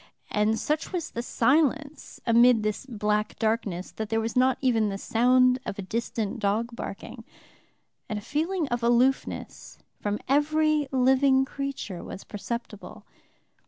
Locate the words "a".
5.77-5.83, 8.17-8.21